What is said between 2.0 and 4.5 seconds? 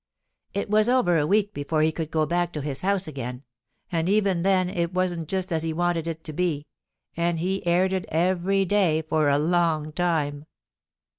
go back to his house again, and even